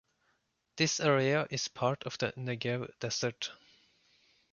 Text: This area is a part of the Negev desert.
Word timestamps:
This 0.77 0.99
area 0.99 1.45
is 1.51 1.67
a 1.67 1.69
part 1.69 2.01
of 2.05 2.17
the 2.17 2.31
Negev 2.35 2.91
desert. 2.99 3.51